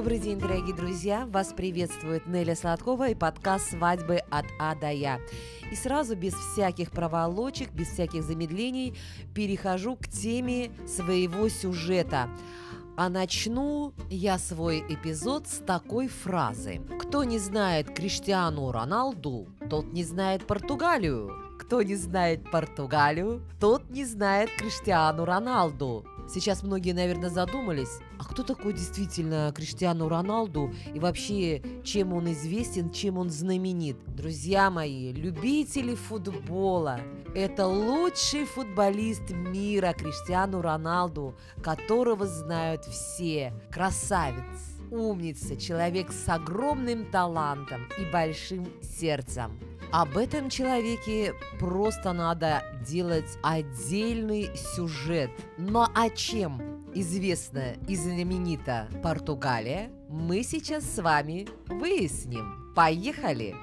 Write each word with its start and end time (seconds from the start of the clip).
Добрый 0.00 0.18
день, 0.18 0.38
дорогие 0.38 0.74
друзья! 0.74 1.26
Вас 1.26 1.52
приветствует 1.52 2.26
Неля 2.26 2.56
Сладкова 2.56 3.10
и 3.10 3.14
подкаст 3.14 3.72
«Свадьбы 3.72 4.22
от 4.30 4.46
А 4.58 4.74
до 4.74 4.90
Я». 4.90 5.20
И 5.70 5.74
сразу, 5.74 6.16
без 6.16 6.32
всяких 6.32 6.90
проволочек, 6.90 7.70
без 7.72 7.88
всяких 7.88 8.22
замедлений, 8.22 8.96
перехожу 9.34 9.96
к 9.96 10.08
теме 10.08 10.70
своего 10.88 11.50
сюжета. 11.50 12.30
А 12.96 13.10
начну 13.10 13.92
я 14.08 14.38
свой 14.38 14.82
эпизод 14.88 15.46
с 15.46 15.58
такой 15.58 16.08
фразы. 16.08 16.80
Кто 16.98 17.22
не 17.24 17.38
знает 17.38 17.94
Криштиану 17.94 18.72
Роналду, 18.72 19.48
тот 19.68 19.92
не 19.92 20.04
знает 20.04 20.46
Португалию. 20.46 21.30
Кто 21.60 21.82
не 21.82 21.96
знает 21.96 22.50
Португалию, 22.50 23.42
тот 23.60 23.90
не 23.90 24.06
знает 24.06 24.48
Криштиану 24.56 25.26
Роналду. 25.26 26.06
Сейчас 26.32 26.62
многие, 26.62 26.92
наверное, 26.92 27.28
задумались, 27.28 27.98
а 28.16 28.22
кто 28.22 28.44
такой 28.44 28.72
действительно 28.72 29.52
Криштиану 29.52 30.08
Роналду 30.08 30.72
и 30.94 31.00
вообще 31.00 31.60
чем 31.82 32.12
он 32.12 32.30
известен, 32.32 32.90
чем 32.90 33.18
он 33.18 33.30
знаменит. 33.30 33.96
Друзья 34.14 34.70
мои, 34.70 35.12
любители 35.12 35.96
футбола, 35.96 37.00
это 37.34 37.66
лучший 37.66 38.44
футболист 38.44 39.30
мира 39.30 39.92
Криштиану 39.92 40.62
Роналду, 40.62 41.34
которого 41.64 42.26
знают 42.26 42.84
все. 42.84 43.52
Красавец, 43.72 44.78
умница, 44.92 45.56
человек 45.56 46.12
с 46.12 46.28
огромным 46.28 47.10
талантом 47.10 47.88
и 47.98 48.04
большим 48.04 48.68
сердцем. 48.82 49.58
Об 49.92 50.16
этом 50.16 50.50
человеке 50.50 51.34
просто 51.58 52.12
надо 52.12 52.62
делать 52.86 53.38
отдельный 53.42 54.48
сюжет. 54.54 55.32
Но 55.58 55.88
о 55.92 56.08
чем 56.10 56.62
известна 56.94 57.72
и 57.88 57.96
знаменита 57.96 58.88
Португалия, 59.02 59.90
мы 60.08 60.44
сейчас 60.44 60.84
с 60.84 61.02
вами 61.02 61.48
выясним. 61.66 62.72
Поехали! 62.76 63.56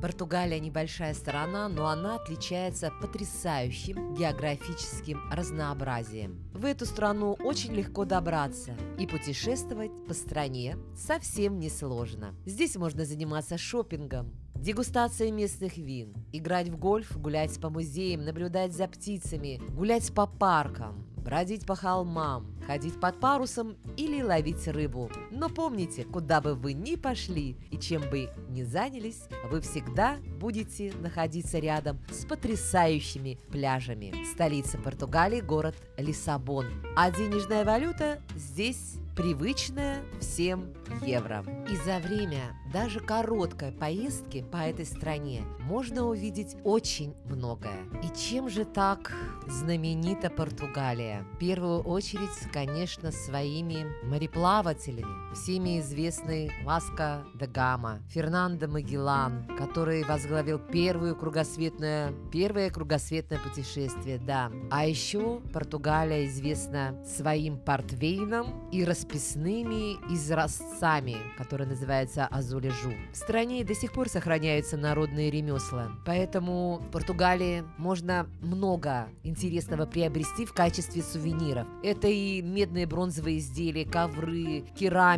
Португалия 0.00 0.60
небольшая 0.60 1.14
страна, 1.14 1.68
но 1.68 1.86
она 1.86 2.14
отличается 2.14 2.92
потрясающим 3.00 4.14
географическим 4.14 5.20
разнообразием. 5.32 6.44
В 6.52 6.64
эту 6.64 6.86
страну 6.86 7.32
очень 7.40 7.74
легко 7.74 8.04
добраться 8.04 8.76
и 9.00 9.06
путешествовать 9.06 9.90
по 10.06 10.14
стране 10.14 10.76
совсем 10.94 11.58
несложно. 11.58 12.36
Здесь 12.44 12.76
можно 12.76 13.04
заниматься 13.04 13.58
шопингом, 13.58 14.32
Дегустация 14.60 15.30
местных 15.30 15.76
вин, 15.76 16.14
играть 16.32 16.68
в 16.68 16.76
гольф, 16.76 17.16
гулять 17.16 17.60
по 17.60 17.70
музеям, 17.70 18.24
наблюдать 18.24 18.72
за 18.72 18.88
птицами, 18.88 19.60
гулять 19.70 20.12
по 20.12 20.26
паркам, 20.26 21.06
бродить 21.16 21.66
по 21.66 21.76
холмам, 21.76 22.56
ходить 22.66 22.98
под 23.00 23.20
парусом 23.20 23.76
или 23.96 24.22
ловить 24.22 24.66
рыбу. 24.66 25.10
Но 25.36 25.50
помните, 25.50 26.04
куда 26.04 26.40
бы 26.40 26.54
вы 26.54 26.72
ни 26.72 26.96
пошли 26.96 27.58
и 27.70 27.76
чем 27.76 28.00
бы 28.08 28.30
ни 28.48 28.62
занялись, 28.62 29.24
вы 29.50 29.60
всегда 29.60 30.16
будете 30.40 30.94
находиться 30.94 31.58
рядом 31.58 32.00
с 32.10 32.24
потрясающими 32.24 33.38
пляжами. 33.50 34.14
Столица 34.32 34.78
Португалии– 34.78 35.40
город 35.42 35.76
Лиссабон. 35.98 36.64
А 36.96 37.10
денежная 37.10 37.66
валюта 37.66 38.22
здесь 38.34 38.94
привычная 39.14 40.02
всем 40.20 40.74
евро. 41.04 41.44
И 41.70 41.76
за 41.76 41.98
время 41.98 42.54
даже 42.72 43.00
короткой 43.00 43.72
поездки 43.72 44.42
по 44.42 44.58
этой 44.58 44.86
стране 44.86 45.42
можно 45.60 46.06
увидеть 46.06 46.56
очень 46.64 47.14
многое. 47.24 47.84
И 48.02 48.14
чем 48.16 48.48
же 48.48 48.64
так 48.64 49.12
знаменита 49.46 50.30
Португалия? 50.30 51.26
В 51.34 51.38
первую 51.38 51.80
очередь, 51.80 52.50
конечно, 52.52 53.10
своими 53.10 53.86
мореплавателями. 54.06 55.25
Всеми 55.34 55.80
известный 55.80 56.50
Васко 56.64 57.24
да 57.34 57.46
Гама, 57.46 58.00
Фернандо 58.08 58.68
Магеллан, 58.68 59.46
который 59.58 60.02
возглавил 60.04 60.58
первую 60.58 61.14
кругосветное, 61.14 62.14
первое 62.32 62.70
кругосветное 62.70 63.38
путешествие, 63.38 64.18
да. 64.18 64.50
А 64.70 64.86
еще 64.86 65.40
Португалия 65.52 66.26
известна 66.26 66.96
своим 67.04 67.58
портвейном 67.58 68.70
и 68.70 68.84
расписными 68.84 69.94
изразцами, 70.12 71.16
которые 71.36 71.68
называются 71.68 72.26
азулежу. 72.26 72.92
В 73.12 73.16
стране 73.16 73.64
до 73.64 73.74
сих 73.74 73.92
пор 73.92 74.08
сохраняются 74.08 74.76
народные 74.76 75.30
ремесла, 75.30 75.90
поэтому 76.06 76.78
в 76.78 76.90
Португалии 76.90 77.64
можно 77.76 78.26
много 78.40 79.08
интересного 79.22 79.86
приобрести 79.86 80.46
в 80.46 80.52
качестве 80.52 81.02
сувениров. 81.02 81.66
Это 81.82 82.08
и 82.08 82.40
медные 82.42 82.86
бронзовые 82.86 83.38
изделия, 83.38 83.84
ковры, 83.84 84.64
керамика, 84.76 85.15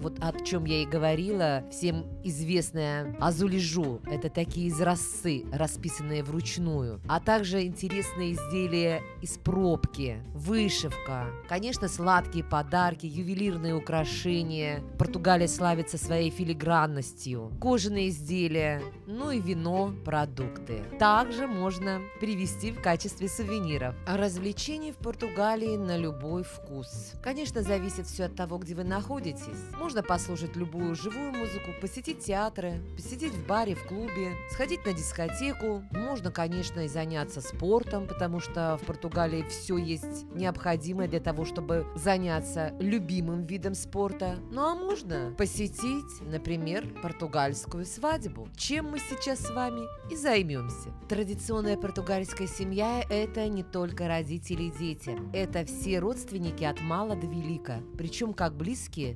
вот 0.00 0.18
о 0.20 0.32
чем 0.44 0.64
я 0.64 0.82
и 0.82 0.86
говорила, 0.86 1.64
всем 1.70 2.06
известная 2.24 3.16
азулежу. 3.20 4.00
Это 4.06 4.30
такие 4.30 4.68
изразцы, 4.68 5.44
расписанные 5.52 6.22
вручную, 6.22 7.00
а 7.08 7.20
также 7.20 7.64
интересные 7.64 8.32
изделия 8.32 9.02
из 9.20 9.38
пробки, 9.38 10.22
вышивка, 10.34 11.26
конечно, 11.48 11.88
сладкие 11.88 12.44
подарки, 12.44 13.06
ювелирные 13.06 13.74
украшения. 13.74 14.82
Португалия 14.98 15.48
славится 15.48 15.98
своей 15.98 16.30
филигранностью, 16.30 17.52
кожаные 17.60 18.08
изделия, 18.08 18.82
ну 19.06 19.30
и 19.30 19.40
вино, 19.40 19.94
продукты. 20.04 20.82
Также 20.98 21.46
можно 21.46 22.00
привезти 22.20 22.72
в 22.72 22.80
качестве 22.80 23.28
сувениров. 23.28 23.94
Развлечений 24.06 24.92
в 24.92 24.96
Португалии 24.96 25.76
на 25.76 25.96
любой 25.96 26.42
вкус. 26.42 27.12
Конечно, 27.22 27.62
зависит 27.62 28.06
все 28.06 28.24
от 28.24 28.36
того, 28.36 28.58
где 28.58 28.74
вы 28.74 28.84
находитесь. 28.84 29.25
Можно 29.78 30.02
послушать 30.02 30.54
любую 30.56 30.94
живую 30.94 31.32
музыку, 31.32 31.72
посетить 31.80 32.20
театры, 32.20 32.80
посидеть 32.94 33.32
в 33.32 33.46
баре, 33.46 33.74
в 33.74 33.84
клубе, 33.86 34.32
сходить 34.50 34.84
на 34.86 34.92
дискотеку. 34.92 35.82
Можно, 35.90 36.30
конечно, 36.30 36.80
и 36.80 36.88
заняться 36.88 37.40
спортом, 37.40 38.06
потому 38.06 38.40
что 38.40 38.78
в 38.80 38.86
Португалии 38.86 39.44
все 39.48 39.76
есть 39.78 40.24
необходимое 40.32 41.08
для 41.08 41.20
того, 41.20 41.44
чтобы 41.44 41.86
заняться 41.96 42.72
любимым 42.78 43.46
видом 43.46 43.74
спорта. 43.74 44.36
Ну 44.50 44.62
а 44.62 44.74
можно 44.74 45.34
посетить, 45.36 46.20
например, 46.20 46.86
португальскую 47.02 47.84
свадьбу, 47.84 48.48
чем 48.56 48.90
мы 48.90 48.98
сейчас 48.98 49.40
с 49.40 49.50
вами 49.50 49.86
и 50.10 50.16
займемся. 50.16 50.90
Традиционная 51.08 51.76
португальская 51.76 52.46
семья– 52.46 53.02
это 53.10 53.48
не 53.48 53.62
только 53.62 54.08
родители 54.08 54.64
и 54.64 54.70
дети. 54.70 55.18
Это 55.32 55.64
все 55.64 55.98
родственники 55.98 56.64
от 56.64 56.80
мала 56.80 57.16
до 57.16 57.26
велика, 57.26 57.80
причем 57.98 58.32
как 58.32 58.56
близкие, 58.56 59.15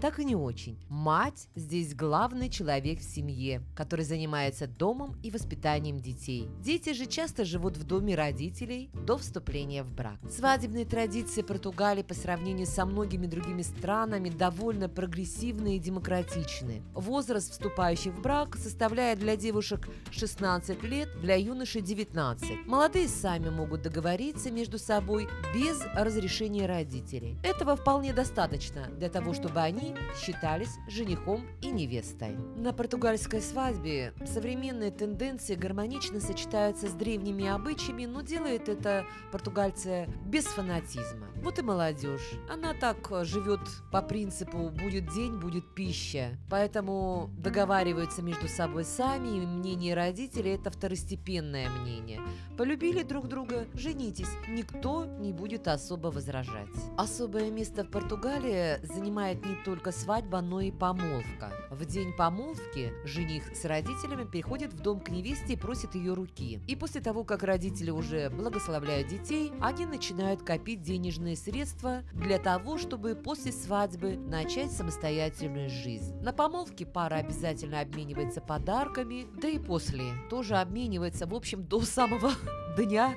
так 0.00 0.18
и 0.18 0.24
не 0.24 0.36
очень. 0.36 0.78
Мать 0.88 1.48
здесь 1.54 1.94
главный 1.94 2.48
человек 2.48 3.00
в 3.00 3.02
семье, 3.02 3.62
который 3.74 4.04
занимается 4.04 4.66
домом 4.66 5.16
и 5.22 5.30
воспитанием 5.30 5.98
детей. 5.98 6.48
Дети 6.60 6.92
же 6.92 7.06
часто 7.06 7.44
живут 7.44 7.76
в 7.76 7.84
доме 7.84 8.14
родителей 8.14 8.90
до 8.94 9.18
вступления 9.18 9.82
в 9.82 9.92
брак. 9.92 10.18
Свадебные 10.30 10.84
традиции 10.84 11.42
Португалии 11.42 12.02
по 12.02 12.14
сравнению 12.14 12.66
со 12.66 12.84
многими 12.84 13.26
другими 13.26 13.62
странами 13.62 14.30
довольно 14.30 14.88
прогрессивны 14.88 15.76
и 15.76 15.80
демократичны. 15.80 16.82
Возраст 16.94 17.52
вступающих 17.52 18.14
в 18.14 18.22
брак 18.22 18.56
составляет 18.56 19.18
для 19.18 19.36
девушек 19.36 19.88
16 20.10 20.82
лет, 20.84 21.08
для 21.20 21.36
юношей 21.36 21.82
19. 21.82 22.66
Молодые 22.66 23.08
сами 23.08 23.48
могут 23.50 23.82
договориться 23.82 24.50
между 24.50 24.78
собой 24.78 25.28
без 25.54 25.82
разрешения 25.94 26.66
родителей. 26.66 27.36
Этого 27.42 27.76
вполне 27.76 28.12
достаточно 28.12 28.86
для 28.98 29.08
того, 29.08 29.34
чтобы 29.34 29.60
они 29.60 29.87
считались 30.20 30.76
женихом 30.88 31.46
и 31.60 31.68
невестой. 31.68 32.36
На 32.56 32.72
португальской 32.72 33.40
свадьбе 33.40 34.12
современные 34.26 34.90
тенденции 34.90 35.54
гармонично 35.54 36.20
сочетаются 36.20 36.88
с 36.88 36.92
древними 36.92 37.46
обычаями, 37.46 38.06
но 38.06 38.22
делает 38.22 38.68
это 38.68 39.04
португальцы 39.30 40.08
без 40.26 40.44
фанатизма. 40.44 41.28
Вот 41.42 41.58
и 41.58 41.62
молодежь. 41.62 42.32
Она 42.50 42.74
так 42.74 43.08
живет 43.22 43.60
по 43.92 44.02
принципу 44.02 44.70
«будет 44.70 45.12
день, 45.12 45.38
будет 45.38 45.74
пища». 45.74 46.36
Поэтому 46.50 47.30
договариваются 47.38 48.22
между 48.22 48.48
собой 48.48 48.84
сами, 48.84 49.36
и 49.36 49.46
мнение 49.46 49.94
родителей– 49.94 50.52
это 50.54 50.70
второстепенное 50.70 51.68
мнение. 51.70 52.20
Полюбили 52.56 53.02
друг 53.02 53.28
друга– 53.28 53.66
женитесь. 53.74 54.28
Никто 54.48 55.04
не 55.04 55.32
будет 55.32 55.68
особо 55.68 56.08
возражать. 56.08 56.68
Особое 56.96 57.50
место 57.50 57.84
в 57.84 57.90
Португалии 57.90 58.84
занимает 58.84 59.44
не 59.46 59.54
только 59.64 59.77
только 59.78 59.92
свадьба, 59.92 60.40
но 60.40 60.60
и 60.60 60.72
помолвка. 60.72 61.52
В 61.70 61.84
день 61.84 62.12
помолвки 62.12 62.92
жених 63.04 63.44
с 63.54 63.64
родителями 63.64 64.24
приходит 64.24 64.72
в 64.72 64.80
дом 64.80 64.98
к 64.98 65.08
невесте 65.08 65.52
и 65.52 65.56
просит 65.56 65.94
ее 65.94 66.14
руки. 66.14 66.60
И 66.66 66.74
после 66.74 67.00
того, 67.00 67.22
как 67.22 67.44
родители 67.44 67.90
уже 67.90 68.28
благословляют 68.28 69.06
детей, 69.06 69.52
они 69.60 69.86
начинают 69.86 70.42
копить 70.42 70.82
денежные 70.82 71.36
средства 71.36 72.02
для 72.12 72.38
того, 72.38 72.76
чтобы 72.76 73.14
после 73.14 73.52
свадьбы 73.52 74.16
начать 74.16 74.72
самостоятельную 74.72 75.70
жизнь. 75.70 76.12
На 76.22 76.32
помолвке 76.32 76.84
пара 76.84 77.14
обязательно 77.14 77.80
обменивается 77.80 78.40
подарками, 78.40 79.28
да 79.40 79.46
и 79.46 79.60
после 79.60 80.06
тоже 80.28 80.56
обменивается, 80.56 81.28
в 81.28 81.34
общем, 81.36 81.62
до 81.62 81.82
самого 81.82 82.32
дня 82.76 83.14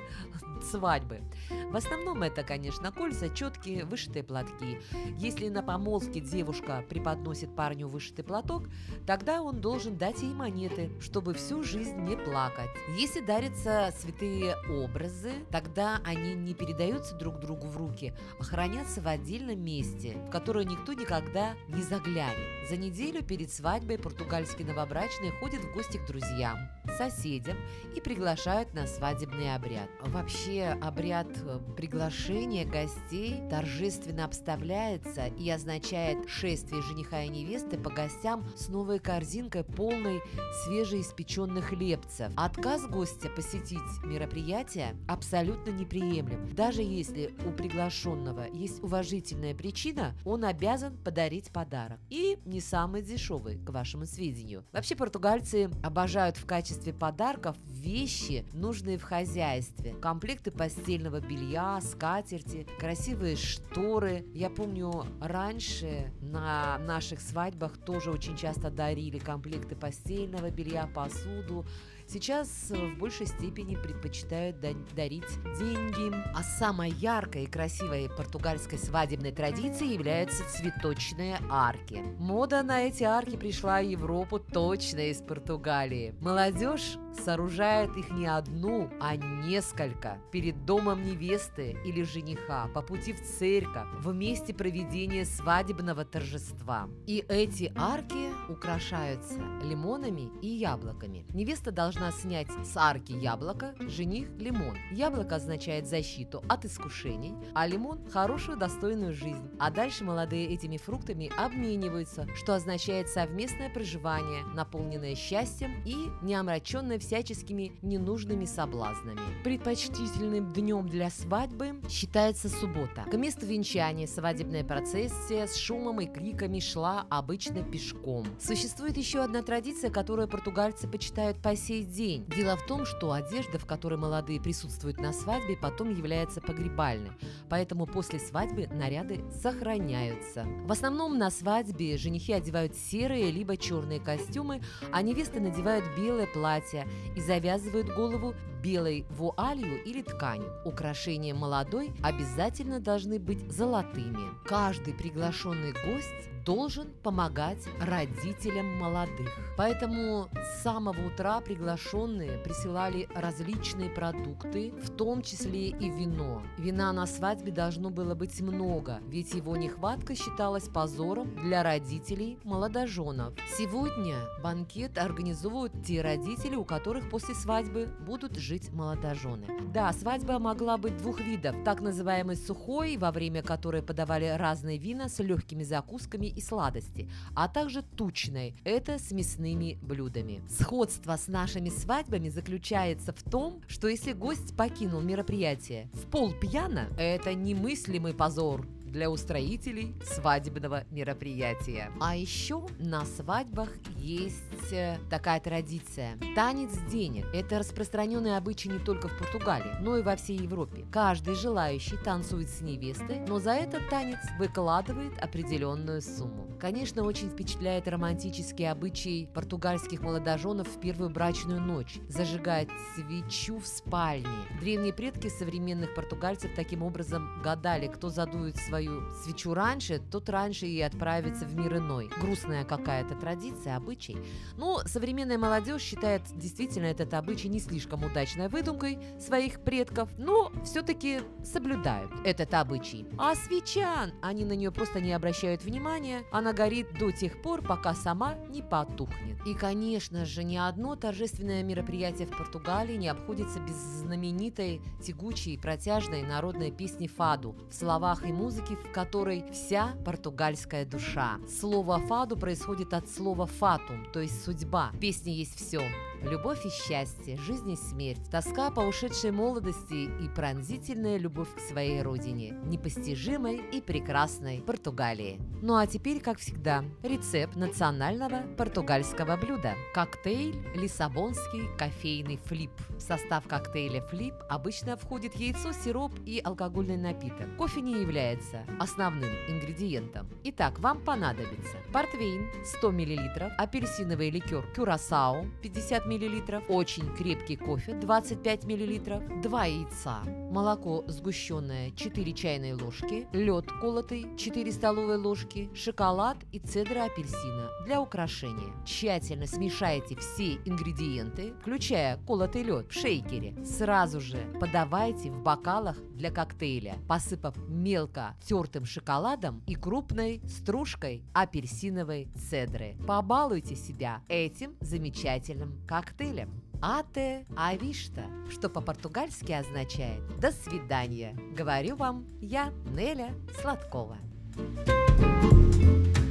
свадьбы. 0.70 1.22
В 1.72 1.76
основном 1.76 2.22
это, 2.22 2.42
конечно, 2.42 2.92
кольца, 2.92 3.30
четкие, 3.30 3.86
вышитые 3.86 4.22
платки. 4.22 4.78
Если 5.16 5.48
на 5.48 5.62
помолвке 5.62 6.20
девушка 6.20 6.84
преподносит 6.86 7.56
парню 7.56 7.88
вышитый 7.88 8.26
платок, 8.26 8.64
тогда 9.06 9.40
он 9.40 9.62
должен 9.62 9.96
дать 9.96 10.20
ей 10.20 10.34
монеты, 10.34 10.90
чтобы 11.00 11.32
всю 11.32 11.62
жизнь 11.62 11.96
не 12.00 12.14
плакать. 12.14 12.68
Если 12.98 13.20
дарятся 13.20 13.90
святые 13.98 14.54
образы, 14.68 15.32
тогда 15.50 15.98
они 16.04 16.34
не 16.34 16.52
передаются 16.52 17.14
друг 17.14 17.40
другу 17.40 17.68
в 17.68 17.78
руки, 17.78 18.12
а 18.38 18.44
хранятся 18.44 19.00
в 19.00 19.08
отдельном 19.08 19.64
месте, 19.64 20.18
в 20.26 20.30
которое 20.30 20.66
никто 20.66 20.92
никогда 20.92 21.54
не 21.68 21.80
заглянет. 21.80 22.68
За 22.68 22.76
неделю 22.76 23.22
перед 23.22 23.50
свадьбой 23.50 23.96
португальские 23.96 24.66
новобрачные 24.66 25.32
ходят 25.40 25.62
в 25.62 25.72
гости 25.72 25.96
к 25.96 26.06
друзьям, 26.06 26.58
соседям 26.98 27.56
и 27.96 28.00
приглашают 28.02 28.74
на 28.74 28.86
свадебный 28.86 29.54
обряд. 29.54 29.88
Вообще 30.02 30.76
обряд 30.82 31.28
приглашения 31.76 32.64
гостей 32.64 33.40
торжественно 33.48 34.24
обставляется 34.24 35.26
и 35.26 35.48
означает 35.50 36.28
шествие 36.28 36.82
жениха 36.82 37.22
и 37.22 37.28
невесты 37.28 37.78
по 37.78 37.90
гостям 37.90 38.44
с 38.56 38.68
новой 38.68 38.98
корзинкой 38.98 39.64
полной 39.64 40.20
свежеиспеченных 40.64 41.66
хлебцев. 41.66 42.32
Отказ 42.36 42.86
гостя 42.86 43.28
посетить 43.28 43.78
мероприятие 44.04 44.96
абсолютно 45.08 45.70
неприемлем. 45.70 46.54
Даже 46.54 46.82
если 46.82 47.34
у 47.46 47.52
приглашенного 47.52 48.46
есть 48.52 48.82
уважительная 48.82 49.54
причина, 49.54 50.14
он 50.24 50.44
обязан 50.44 50.96
подарить 50.96 51.50
подарок. 51.50 51.98
И 52.10 52.38
не 52.44 52.60
самый 52.60 53.02
дешевый, 53.02 53.58
к 53.58 53.70
вашему 53.70 54.06
сведению. 54.06 54.64
Вообще 54.72 54.96
португальцы 54.96 55.70
обожают 55.82 56.36
в 56.36 56.46
качестве 56.46 56.92
подарков 56.92 57.56
вещи, 57.68 58.44
нужные 58.52 58.98
в 58.98 59.02
хозяйстве. 59.02 59.94
Комплекты 59.94 60.50
постельного 60.50 61.20
белья, 61.20 61.51
скатерти, 61.80 62.66
красивые 62.78 63.36
шторы. 63.36 64.24
Я 64.32 64.48
помню, 64.50 65.04
раньше 65.20 66.12
на 66.20 66.78
наших 66.78 67.20
свадьбах 67.20 67.76
тоже 67.76 68.10
очень 68.10 68.36
часто 68.36 68.70
дарили 68.70 69.18
комплекты 69.18 69.76
постельного 69.76 70.50
белья, 70.50 70.88
посуду, 70.94 71.66
сейчас 72.12 72.48
в 72.70 72.98
большей 72.98 73.26
степени 73.26 73.74
предпочитают 73.74 74.60
дарить 74.94 75.24
деньги. 75.58 76.12
А 76.34 76.42
самой 76.42 76.90
яркой 76.90 77.44
и 77.44 77.46
красивой 77.46 78.10
португальской 78.10 78.78
свадебной 78.78 79.32
традицией 79.32 79.94
являются 79.94 80.44
цветочные 80.44 81.38
арки. 81.50 82.02
Мода 82.18 82.62
на 82.62 82.82
эти 82.82 83.04
арки 83.04 83.36
пришла 83.36 83.80
в 83.80 83.86
Европу 83.88 84.38
точно 84.38 85.10
из 85.10 85.22
Португалии. 85.22 86.14
Молодежь 86.20 86.98
сооружает 87.24 87.96
их 87.96 88.10
не 88.10 88.26
одну, 88.26 88.90
а 89.00 89.16
несколько 89.16 90.18
перед 90.30 90.64
домом 90.64 91.04
невесты 91.04 91.76
или 91.84 92.02
жениха, 92.02 92.68
по 92.74 92.82
пути 92.82 93.12
в 93.12 93.22
церковь, 93.22 93.86
в 93.98 94.12
месте 94.14 94.54
проведения 94.54 95.24
свадебного 95.24 96.04
торжества. 96.04 96.88
И 97.06 97.24
эти 97.28 97.72
арки 97.76 98.30
украшаются 98.50 99.40
лимонами 99.62 100.30
и 100.40 100.48
яблоками. 100.48 101.24
Невеста 101.32 101.70
должна 101.70 102.01
снять 102.10 102.48
с 102.64 102.76
арки 102.76 103.12
яблоко, 103.12 103.74
жених– 103.80 104.28
лимон. 104.38 104.76
Яблоко 104.90 105.36
означает 105.36 105.86
защиту 105.86 106.42
от 106.48 106.64
искушений, 106.64 107.34
а 107.54 107.66
лимон– 107.66 108.00
хорошую 108.12 108.58
достойную 108.58 109.12
жизнь. 109.12 109.48
А 109.58 109.70
дальше 109.70 110.04
молодые 110.04 110.48
этими 110.48 110.76
фруктами 110.76 111.30
обмениваются, 111.38 112.26
что 112.34 112.54
означает 112.54 113.08
совместное 113.08 113.70
проживание, 113.70 114.44
наполненное 114.54 115.14
счастьем 115.14 115.82
и 115.84 116.08
не 116.22 116.34
омраченное 116.34 116.98
всяческими 116.98 117.72
ненужными 117.82 118.44
соблазнами. 118.44 119.20
Предпочтительным 119.44 120.52
днем 120.52 120.88
для 120.88 121.10
свадьбы 121.10 121.80
считается 121.88 122.48
суббота. 122.48 123.02
К 123.10 123.14
месту 123.16 123.46
венчания 123.46 124.06
свадебная 124.06 124.64
процессия 124.64 125.46
с 125.46 125.56
шумом 125.56 126.00
и 126.00 126.06
криками 126.06 126.60
шла 126.60 127.06
обычно 127.10 127.62
пешком. 127.62 128.26
Существует 128.40 128.96
еще 128.96 129.20
одна 129.22 129.42
традиция, 129.42 129.90
которую 129.90 130.28
португальцы 130.28 130.88
почитают 130.88 131.38
по 131.42 131.54
сей 131.56 131.84
день. 131.92 132.24
Дело 132.34 132.56
в 132.56 132.66
том, 132.66 132.86
что 132.86 133.12
одежда, 133.12 133.58
в 133.58 133.66
которой 133.66 133.98
молодые 133.98 134.40
присутствуют 134.40 134.98
на 134.98 135.12
свадьбе, 135.12 135.56
потом 135.56 135.90
является 135.90 136.40
погребальной. 136.40 137.12
Поэтому 137.48 137.86
после 137.86 138.18
свадьбы 138.18 138.66
наряды 138.68 139.20
сохраняются. 139.30 140.46
В 140.64 140.72
основном 140.72 141.18
на 141.18 141.30
свадьбе 141.30 141.98
женихи 141.98 142.32
одевают 142.32 142.74
серые 142.74 143.30
либо 143.30 143.56
черные 143.56 144.00
костюмы, 144.00 144.62
а 144.90 145.02
невесты 145.02 145.38
надевают 145.38 145.84
белое 145.96 146.26
платье 146.26 146.88
и 147.14 147.20
завязывают 147.20 147.88
голову 147.94 148.34
белой 148.62 149.04
вуалью 149.10 149.82
или 149.84 150.02
тканью. 150.02 150.52
Украшения 150.64 151.34
молодой 151.34 151.92
обязательно 152.02 152.80
должны 152.80 153.18
быть 153.18 153.50
золотыми. 153.50 154.30
Каждый 154.46 154.94
приглашенный 154.94 155.72
гость 155.72 156.28
должен 156.44 156.88
помогать 157.02 157.64
родителям 157.80 158.78
молодых. 158.78 159.30
Поэтому 159.56 160.28
с 160.34 160.62
самого 160.62 161.06
утра 161.06 161.40
приглашенные 161.40 162.38
присылали 162.38 163.08
различные 163.14 163.90
продукты, 163.90 164.72
в 164.82 164.90
том 164.90 165.22
числе 165.22 165.68
и 165.68 165.90
вино. 165.90 166.42
Вина 166.58 166.92
на 166.92 167.06
свадьбе 167.06 167.52
должно 167.52 167.90
было 167.90 168.14
быть 168.14 168.40
много, 168.40 169.00
ведь 169.08 169.34
его 169.34 169.56
нехватка 169.56 170.14
считалась 170.14 170.68
позором 170.68 171.34
для 171.36 171.62
родителей 171.62 172.38
молодоженов. 172.44 173.34
Сегодня 173.56 174.16
банкет 174.42 174.98
организовывают 174.98 175.84
те 175.84 176.02
родители, 176.02 176.56
у 176.56 176.64
которых 176.64 177.08
после 177.08 177.34
свадьбы 177.34 177.88
будут 178.06 178.36
жить 178.36 178.51
молодожены. 178.72 179.46
Да, 179.72 179.92
свадьба 179.92 180.38
могла 180.38 180.76
быть 180.76 180.96
двух 180.98 181.20
видов, 181.20 181.56
так 181.64 181.80
называемый 181.80 182.36
сухой, 182.36 182.96
во 182.96 183.10
время 183.10 183.42
которой 183.42 183.82
подавали 183.82 184.26
разные 184.26 184.78
вина 184.78 185.08
с 185.08 185.18
легкими 185.20 185.62
закусками 185.62 186.26
и 186.26 186.40
сладости, 186.40 187.10
а 187.34 187.48
также 187.48 187.82
тучной– 187.82 188.54
это 188.64 188.98
с 188.98 189.12
мясными 189.12 189.78
блюдами. 189.82 190.42
Сходство 190.48 191.16
с 191.16 191.28
нашими 191.28 191.70
свадьбами 191.70 192.28
заключается 192.28 193.12
в 193.12 193.22
том, 193.22 193.60
что 193.68 193.88
если 193.88 194.12
гость 194.12 194.56
покинул 194.56 195.00
мероприятие 195.00 195.88
в 195.94 196.10
пол 196.10 196.32
пьяно, 196.32 196.88
это 196.98 197.34
немыслимый 197.34 198.14
позор 198.14 198.66
для 198.92 199.10
устроителей 199.10 199.96
свадебного 200.04 200.84
мероприятия. 200.90 201.90
А 202.00 202.14
еще 202.14 202.66
на 202.78 203.04
свадьбах 203.06 203.70
есть 203.96 204.72
э, 204.72 204.98
такая 205.08 205.40
традиция. 205.40 206.18
Танец 206.36 206.70
денег. 206.90 207.24
Это 207.32 207.58
распространенный 207.58 208.36
обычай 208.36 208.68
не 208.68 208.78
только 208.78 209.08
в 209.08 209.18
Португалии, 209.18 209.72
но 209.80 209.96
и 209.96 210.02
во 210.02 210.14
всей 210.16 210.38
Европе. 210.38 210.84
Каждый 210.92 211.34
желающий 211.34 211.96
танцует 211.96 212.50
с 212.50 212.60
невестой, 212.60 213.20
но 213.26 213.38
за 213.38 213.52
этот 213.52 213.88
танец 213.88 214.18
выкладывает 214.38 215.18
определенную 215.18 216.02
сумму. 216.02 216.46
Конечно, 216.60 217.02
очень 217.02 217.30
впечатляет 217.30 217.88
романтический 217.88 218.70
обычай 218.70 219.28
португальских 219.34 220.00
молодоженов 220.00 220.68
в 220.68 220.78
первую 220.78 221.10
брачную 221.10 221.60
ночь– 221.60 221.98
зажигать 222.08 222.68
свечу 222.94 223.58
в 223.58 223.66
спальне. 223.66 224.28
Древние 224.60 224.92
предки 224.92 225.28
современных 225.28 225.94
португальцев 225.94 226.54
таким 226.54 226.82
образом 226.82 227.40
гадали, 227.42 227.86
кто 227.86 228.10
задует 228.10 228.58
свою 228.58 228.81
свою 228.82 229.02
свечу 229.22 229.54
раньше, 229.54 230.00
тот 230.10 230.28
раньше 230.28 230.66
и 230.66 230.80
отправится 230.80 231.44
в 231.44 231.56
мир 231.56 231.76
иной. 231.76 232.10
Грустная 232.20 232.64
какая-то 232.64 233.14
традиция, 233.14 233.76
обычай. 233.76 234.16
Ну, 234.56 234.78
современная 234.86 235.38
молодежь 235.38 235.82
считает 235.82 236.22
действительно 236.36 236.86
этот 236.86 237.14
обычай 237.14 237.48
не 237.48 237.60
слишком 237.60 238.04
удачной 238.04 238.48
выдумкой 238.48 238.98
своих 239.20 239.60
предков, 239.60 240.08
но 240.18 240.50
все-таки 240.64 241.20
соблюдают 241.44 242.10
этот 242.24 242.54
обычай. 242.54 243.06
А 243.18 243.34
свеча, 243.34 244.10
они 244.20 244.44
на 244.44 244.52
нее 244.52 244.70
просто 244.70 245.00
не 245.00 245.12
обращают 245.12 245.62
внимания, 245.62 246.24
она 246.32 246.52
горит 246.52 246.98
до 246.98 247.10
тех 247.10 247.40
пор, 247.42 247.62
пока 247.62 247.94
сама 247.94 248.34
не 248.50 248.62
потухнет. 248.62 249.38
И, 249.46 249.54
конечно 249.54 250.24
же, 250.24 250.44
ни 250.44 250.56
одно 250.56 250.96
торжественное 250.96 251.62
мероприятие 251.62 252.26
в 252.26 252.36
Португалии 252.36 252.96
не 252.96 253.08
обходится 253.08 253.60
без 253.60 253.74
знаменитой, 253.74 254.80
тягучей, 255.02 255.58
протяжной 255.58 256.22
народной 256.22 256.70
песни 256.70 257.06
«Фаду» 257.06 257.54
в 257.70 257.74
словах 257.74 258.24
и 258.26 258.32
музыке 258.32 258.71
музыки, 258.72 258.88
в 258.88 258.92
которой 258.92 259.44
вся 259.52 259.94
португальская 260.04 260.84
душа. 260.84 261.38
Слово 261.60 261.98
«фаду» 261.98 262.36
происходит 262.36 262.94
от 262.94 263.08
слова 263.08 263.46
«фатум», 263.46 264.06
то 264.12 264.20
есть 264.20 264.44
«судьба». 264.44 264.90
В 264.92 264.98
песне 264.98 265.32
есть 265.32 265.56
все 265.56 265.82
любовь 266.24 266.64
и 266.64 266.70
счастье, 266.70 267.36
жизнь 267.36 267.70
и 267.70 267.76
смерть, 267.76 268.30
тоска 268.30 268.70
по 268.70 268.80
ушедшей 268.80 269.30
молодости 269.30 270.10
и 270.22 270.28
пронзительная 270.28 271.18
любовь 271.18 271.54
к 271.54 271.60
своей 271.60 272.02
родине, 272.02 272.58
непостижимой 272.64 273.60
и 273.72 273.80
прекрасной 273.80 274.62
Португалии. 274.62 275.40
Ну 275.62 275.76
а 275.76 275.86
теперь, 275.86 276.20
как 276.20 276.38
всегда, 276.38 276.84
рецепт 277.02 277.56
национального 277.56 278.42
португальского 278.56 279.36
блюда. 279.36 279.74
Коктейль 279.94 280.54
«Лиссабонский 280.74 281.68
кофейный 281.76 282.36
флип». 282.36 282.72
В 282.96 283.00
состав 283.00 283.46
коктейля 283.46 284.00
флип 284.02 284.34
обычно 284.48 284.96
входит 284.96 285.34
яйцо, 285.36 285.72
сироп 285.72 286.12
и 286.24 286.40
алкогольный 286.42 286.96
напиток. 286.96 287.56
Кофе 287.56 287.80
не 287.80 288.00
является 288.00 288.64
основным 288.78 289.30
ингредиентом. 289.48 290.28
Итак, 290.44 290.78
вам 290.78 291.00
понадобится 291.00 291.76
портвейн 291.92 292.48
100 292.64 292.90
мл, 292.92 293.52
апельсиновый 293.58 294.30
ликер 294.30 294.64
кюрасао 294.74 295.46
50 295.62 296.06
мл, 296.06 296.11
мл, 296.18 296.62
очень 296.68 297.14
крепкий 297.14 297.56
кофе 297.56 297.94
25 297.94 298.64
мл, 298.64 299.40
2 299.42 299.64
яйца, 299.64 300.22
молоко 300.50 301.04
сгущенное 301.08 301.90
4 301.92 302.32
чайные 302.32 302.74
ложки, 302.74 303.26
лед 303.32 303.66
колотый 303.80 304.26
4 304.36 304.72
столовые 304.72 305.18
ложки, 305.18 305.70
шоколад 305.74 306.36
и 306.52 306.58
цедра 306.58 307.04
апельсина 307.04 307.70
для 307.86 308.00
украшения. 308.00 308.72
Тщательно 308.84 309.46
смешайте 309.46 310.16
все 310.16 310.54
ингредиенты, 310.64 311.54
включая 311.60 312.18
колотый 312.26 312.62
лед 312.62 312.90
в 312.90 312.92
шейкере. 312.92 313.54
Сразу 313.64 314.20
же 314.20 314.38
подавайте 314.60 315.30
в 315.30 315.42
бокалах 315.42 315.96
для 316.14 316.30
коктейля, 316.30 316.96
посыпав 317.08 317.56
мелко 317.68 318.36
тертым 318.44 318.84
шоколадом 318.84 319.62
и 319.66 319.74
крупной 319.74 320.40
стружкой 320.48 321.24
апельсиновой 321.32 322.28
цедры. 322.50 322.96
Побалуйте 323.06 323.74
себя 323.74 324.22
этим 324.28 324.76
замечательным 324.80 325.80
коктейлем. 326.02 326.50
Ате 326.80 327.46
авишта, 327.56 328.24
что 328.50 328.68
по-португальски 328.68 329.52
означает 329.52 330.20
«до 330.40 330.50
свидания». 330.50 331.36
Говорю 331.56 331.96
вам 331.96 332.26
я, 332.40 332.72
Неля 332.86 333.30
Сладкова. 333.60 334.18
thank 334.54 336.16
you 336.16 336.21